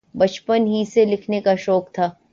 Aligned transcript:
بچپن 0.15 0.67
ہی 0.67 0.83
سے 0.85 1.05
لکھنے 1.05 1.41
کا 1.41 1.55
شوق 1.55 1.91
تھا۔ 1.91 2.09